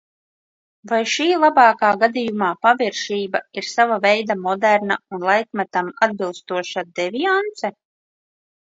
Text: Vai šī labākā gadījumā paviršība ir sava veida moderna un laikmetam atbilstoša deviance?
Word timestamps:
Vai 0.91 1.01
šī 1.15 1.27
labākā 1.43 1.91
gadījumā 2.05 2.49
paviršība 2.67 3.43
ir 3.61 3.69
sava 3.75 4.01
veida 4.09 4.39
moderna 4.47 5.01
un 5.19 5.31
laikmetam 5.31 5.95
atbilstoša 6.09 6.89
deviance? 7.03 7.75